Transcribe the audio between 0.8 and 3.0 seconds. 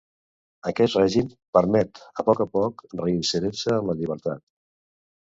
règim permet a poc a poc